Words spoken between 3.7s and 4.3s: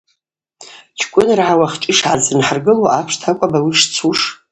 шцуш.